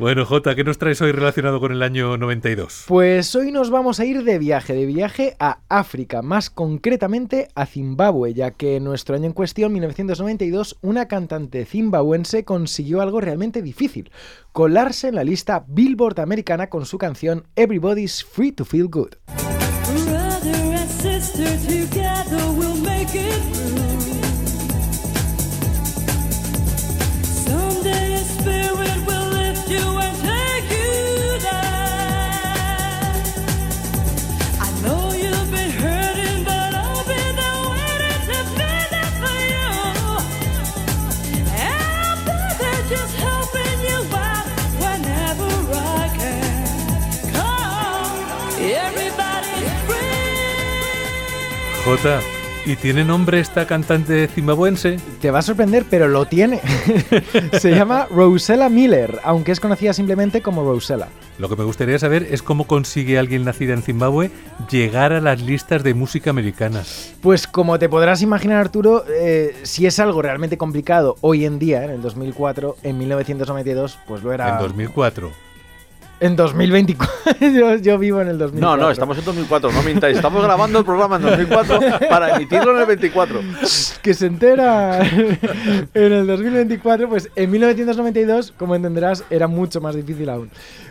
[0.00, 2.84] Bueno, Jota, ¿qué nos traes hoy relacionado con el año 92?
[2.86, 7.66] Pues hoy nos vamos a ir de viaje, de viaje a África, más concretamente a
[7.66, 13.60] Zimbabue, ya que en nuestro año en cuestión, 1992, una cantante zimbabuense consiguió algo realmente
[13.60, 14.12] difícil,
[14.52, 19.16] colarse en la lista Billboard americana con su canción Everybody's Free to Feel Good.
[51.84, 52.20] Jota,
[52.66, 54.98] ¿y tiene nombre esta cantante zimbabuense?
[55.20, 56.60] Te va a sorprender, pero lo tiene.
[57.60, 61.08] Se llama Rosella Miller, aunque es conocida simplemente como Rosella.
[61.38, 64.30] Lo que me gustaría saber es cómo consigue alguien nacida en Zimbabue
[64.70, 67.14] llegar a las listas de música americanas.
[67.22, 71.84] Pues como te podrás imaginar, Arturo, eh, si es algo realmente complicado hoy en día,
[71.84, 74.50] en el 2004, en 1992, pues lo era...
[74.50, 75.47] En 2004.
[76.20, 77.78] En 2024.
[77.82, 78.60] yo, vivo en el 2004.
[78.60, 80.16] No, no, estamos en 2004, no mintáis.
[80.16, 83.40] Estamos grabando el programa en 2004 para emitirlo en el 24.
[84.02, 85.00] que se entera
[85.94, 90.50] en el 2024, pues en 1992, como entenderás, era mucho más difícil aún.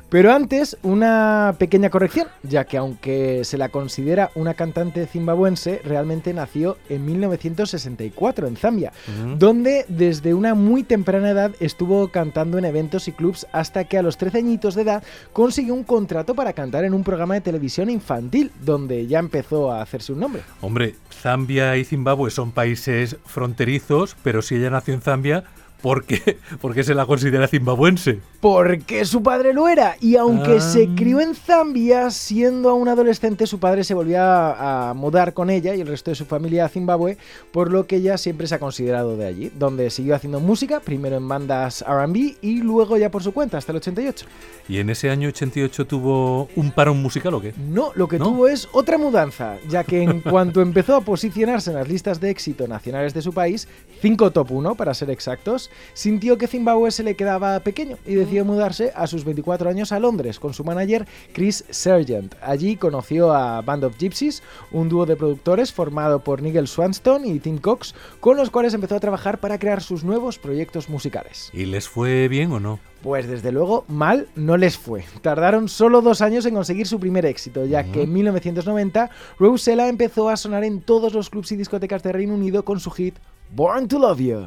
[0.10, 6.34] Pero antes, una pequeña corrección, ya que aunque se la considera una cantante zimbabuense, realmente
[6.34, 8.94] nació en 1964 en Zambia,
[9.38, 14.02] donde desde una muy temprana edad estuvo cantando en eventos y clubs hasta que a
[14.02, 17.90] los 13 añitos de edad consiguió un contrato para cantar en un programa de televisión
[17.90, 20.44] infantil, donde ya empezó a hacerse un nombre.
[20.62, 25.44] Hombre, Zambia y Zimbabue son países fronterizos, pero si ella nació en Zambia,
[25.82, 26.38] ¿Por qué?
[26.62, 28.20] Porque se la considera zimbabuense.
[28.42, 29.96] Porque su padre lo era.
[30.00, 30.96] Y aunque se ah.
[30.96, 35.82] crió en Zambia, siendo aún adolescente, su padre se volvió a, mudar con ella y
[35.82, 37.18] el resto de su familia a Zimbabue,
[37.52, 41.18] por lo que ella siempre se ha considerado de allí, donde siguió haciendo música, primero
[41.18, 44.26] en bandas RB y luego ya por su cuenta, hasta el 88.
[44.70, 47.54] ¿Y en ese año 88 tuvo un parón musical o qué?
[47.58, 51.78] No, lo que tuvo es otra mudanza, ya que en cuanto empezó a posicionarse en
[51.78, 53.68] las listas de éxito nacionales de su país,
[54.02, 58.46] 5 top 1 para ser exactos, sintió que Zimbabue se le quedaba pequeño y decidió
[58.46, 62.36] mudarse a sus 24 años a Londres con su manager Chris Sargent.
[62.42, 67.40] Allí conoció a Band of Gypsies, un dúo de productores formado por Nigel Swanston y
[67.40, 71.50] Tim Cox, con los cuales empezó a trabajar para crear sus nuevos proyectos musicales.
[71.54, 72.80] ¿Y les fue bien o no?
[73.02, 75.06] Pues desde luego mal no les fue.
[75.22, 79.10] Tardaron solo dos años en conseguir su primer éxito, ya que en 1990
[79.40, 82.90] Rosella empezó a sonar en todos los clubs y discotecas de Reino Unido con su
[82.92, 83.16] hit
[83.50, 84.46] Born to Love You.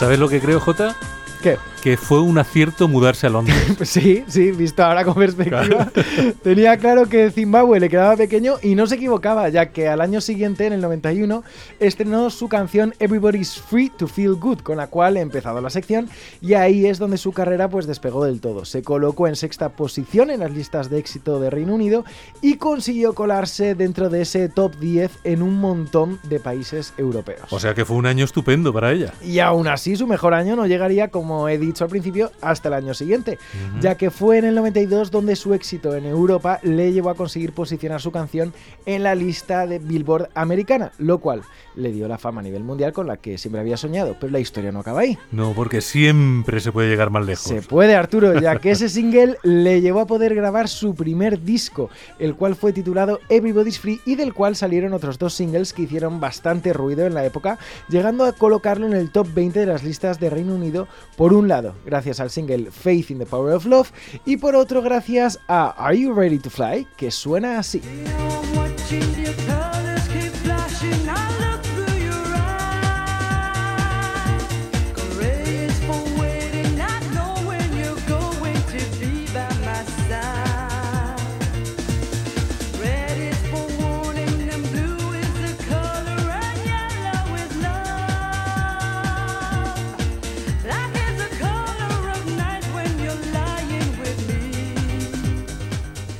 [0.00, 0.96] ¿Sabes lo que creo, Jota?
[1.42, 1.58] ¿Qué?
[1.80, 3.56] Que fue un acierto mudarse a Londres.
[3.82, 5.90] sí, sí, visto ahora con perspectiva.
[6.42, 10.20] Tenía claro que Zimbabue le quedaba pequeño y no se equivocaba, ya que al año
[10.20, 11.42] siguiente, en el 91,
[11.78, 16.08] estrenó su canción Everybody's Free to Feel Good, con la cual he empezado la sección,
[16.40, 18.64] y ahí es donde su carrera pues despegó del todo.
[18.64, 22.04] Se colocó en sexta posición en las listas de éxito de Reino Unido
[22.42, 27.46] y consiguió colarse dentro de ese top 10 en un montón de países europeos.
[27.50, 29.12] O sea que fue un año estupendo para ella.
[29.24, 32.74] Y aún así su mejor año no llegaría, como he dicho al principio, hasta el
[32.74, 33.38] año siguiente,
[33.80, 37.52] ya que fue en el 92 donde su éxito en Europa le llevó a conseguir
[37.52, 38.52] posicionar su canción
[38.86, 41.42] en la lista de Billboard americana, lo cual
[41.76, 44.40] le dio la fama a nivel mundial con la que siempre había soñado, pero la
[44.40, 45.16] historia no acaba ahí.
[45.32, 47.44] No, porque siempre se puede llegar más lejos.
[47.44, 51.90] Se puede, Arturo, ya que ese single le llevó a poder grabar su primer disco,
[52.18, 56.20] el cual fue titulado Everybody's Free y del cual salieron otros dos singles que hicieron
[56.20, 57.58] bastante ruido en la época,
[57.88, 61.48] llegando a colocarlo en el top 20 de las listas de Reino Unido por un
[61.48, 63.90] lado, gracias al single Faith in the Power of Love,
[64.24, 67.80] y por otro gracias a Are You Ready to Fly, que suena así.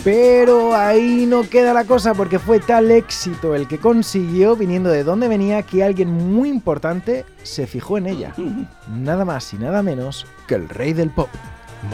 [0.03, 5.05] Pero ahí no queda la cosa porque fue tal éxito el que consiguió viniendo de
[5.05, 8.35] donde venía que alguien muy importante se fijó en ella.
[8.91, 11.29] Nada más y nada menos que el rey del pop.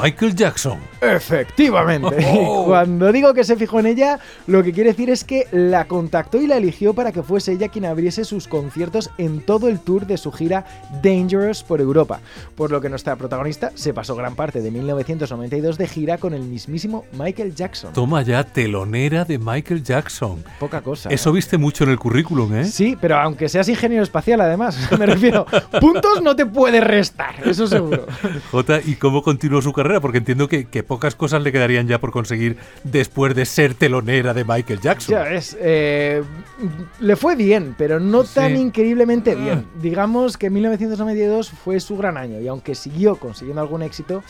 [0.01, 0.79] Michael Jackson.
[1.01, 2.27] Efectivamente.
[2.39, 2.65] Oh.
[2.67, 6.41] Cuando digo que se fijó en ella, lo que quiere decir es que la contactó
[6.41, 10.07] y la eligió para que fuese ella quien abriese sus conciertos en todo el tour
[10.07, 10.65] de su gira
[11.03, 12.21] Dangerous por Europa.
[12.57, 16.43] Por lo que nuestra protagonista se pasó gran parte de 1992 de gira con el
[16.43, 17.93] mismísimo Michael Jackson.
[17.93, 20.45] Toma ya, telonera de Michael Jackson.
[20.59, 21.09] Poca cosa.
[21.09, 21.35] Eso ¿eh?
[21.35, 22.65] viste mucho en el currículum, ¿eh?
[22.65, 25.47] Sí, pero aunque seas ingeniero espacial, además, me refiero,
[25.81, 28.07] puntos no te puedes restar, eso seguro.
[28.51, 30.01] Jota, ¿y cómo continuó su carrera?
[30.01, 34.35] Porque entiendo que, que pocas cosas le quedarían ya por conseguir después de ser telonera
[34.35, 35.15] de Michael Jackson.
[35.15, 36.23] Ya ves, eh,
[37.01, 39.67] le fue bien, pero no tan increíblemente bien.
[39.81, 44.23] Digamos que 1992 fue su gran año y aunque siguió consiguiendo algún éxito,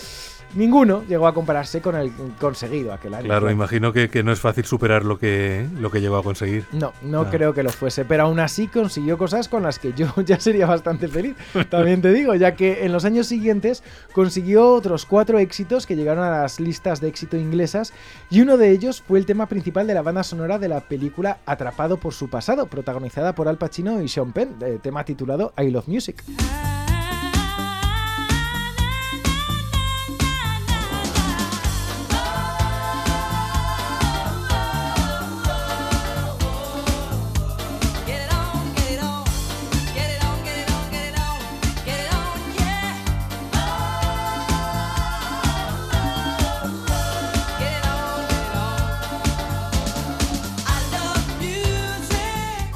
[0.57, 3.27] ninguno llegó a compararse con el conseguido aquel año.
[3.27, 6.65] Claro, imagino que, que no es fácil superar lo que, lo que llegó a conseguir.
[6.73, 10.13] No, no creo que lo fuese, pero aún así consiguió cosas con las que yo
[10.25, 11.37] ya sería bastante feliz.
[11.71, 13.83] También te digo, ya que en los años siguientes
[14.13, 17.93] consiguió otros cuatro éxitos que llegaron a las listas de éxito inglesas
[18.31, 21.39] y uno de ellos fue el tema principal de la banda sonora de la película
[21.47, 25.71] Atrapado por su pasado, protagonizada por Al Pacino y Sean Penn, de tema titulado I
[25.71, 26.23] Love Music.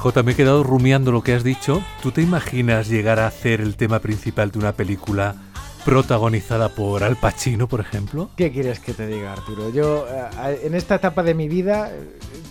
[0.01, 1.83] Jota, me he quedado rumiando lo que has dicho.
[2.01, 5.35] ¿Tú te imaginas llegar a hacer el tema principal de una película
[5.85, 8.29] protagonizada por Al Pacino, por ejemplo?
[8.35, 9.69] ¿Qué quieres que te diga, Arturo?
[9.71, 11.91] Yo, eh, en esta etapa de mi vida,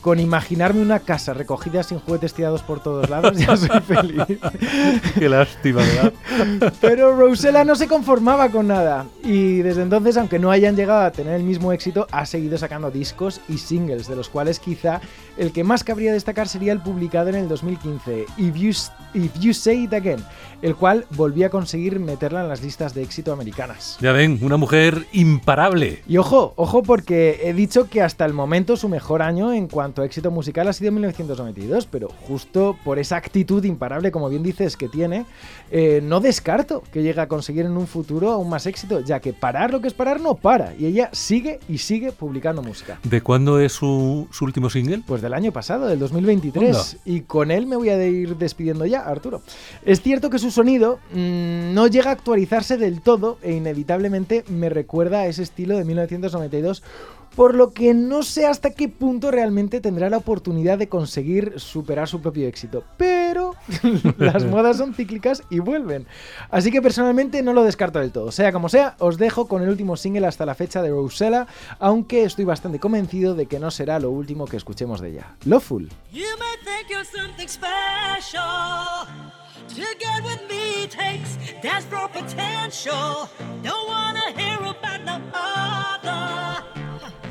[0.00, 4.38] con imaginarme una casa recogida sin juguetes tirados por todos lados, ya soy feliz.
[5.18, 6.72] Qué lástima, ¿verdad?
[6.80, 9.06] Pero Rosella no se conformaba con nada.
[9.22, 12.90] Y desde entonces, aunque no hayan llegado a tener el mismo éxito, ha seguido sacando
[12.90, 15.00] discos y singles, de los cuales quizá
[15.36, 18.70] el que más cabría destacar sería el publicado en el 2015, If You,
[19.14, 20.24] If you Say It Again,
[20.62, 23.98] el cual volvía a conseguir meterla en las listas de éxito americanas.
[24.00, 26.02] Ya ven, una mujer imparable.
[26.08, 30.02] Y ojo, ojo porque he dicho que hasta el momento su mejor año en cuanto
[30.02, 34.76] a éxito musical ha sido 1992, pero justo por esa actitud imparable, como bien dices,
[34.76, 35.26] que tiene,
[35.70, 39.32] eh, no descarto que llegue a conseguir en un futuro aún más éxito, ya que
[39.32, 42.98] parar lo que es parar no para, y ella sigue y sigue publicando música.
[43.02, 45.02] ¿De cuándo es su, su último single?
[45.06, 46.76] Pues del año pasado, del 2023.
[46.76, 47.02] Anda.
[47.04, 49.42] Y con él me voy a ir despidiendo ya, Arturo.
[49.84, 53.09] Es cierto que su sonido mm, no llega a actualizarse del todo
[53.42, 56.82] e inevitablemente me recuerda a ese estilo de 1992.
[57.34, 62.08] Por lo que no sé hasta qué punto realmente tendrá la oportunidad de conseguir superar
[62.08, 62.84] su propio éxito.
[62.96, 63.54] Pero
[64.18, 66.06] las modas son cíclicas y vuelven.
[66.50, 68.32] Así que personalmente no lo descarto del todo.
[68.32, 71.46] Sea como sea, os dejo con el último single hasta la fecha de Rosella,
[71.78, 75.36] aunque estoy bastante convencido de que no será lo último que escuchemos de ella.
[75.44, 75.88] Loveful.
[76.12, 77.04] You may think you're
[80.90, 83.28] takes desperate potential.
[83.62, 86.64] Don't wanna hear about no other.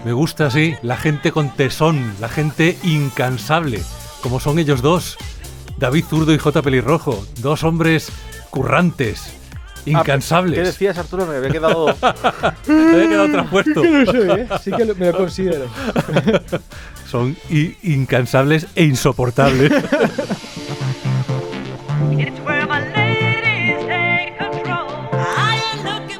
[0.05, 3.81] Me gusta así, la gente con tesón, la gente incansable,
[4.21, 5.17] como son ellos dos.
[5.77, 6.61] David Zurdo y J.
[6.61, 8.09] Pelirrojo, dos hombres
[8.49, 9.33] currantes,
[9.85, 10.57] incansables.
[10.59, 11.25] ¿Qué decías, Arturo?
[11.25, 11.87] Me había quedado.
[12.67, 13.83] Me había quedado traspuesto.
[13.83, 14.47] No sé, ¿eh?
[14.63, 15.67] Sí que lo- me lo considero.
[17.09, 17.35] Son
[17.81, 19.71] incansables e insoportables.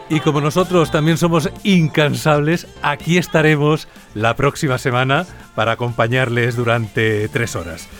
[0.10, 7.56] Y como nosotros también somos incansables, aquí estaremos la próxima semana para acompañarles durante tres
[7.56, 7.88] horas.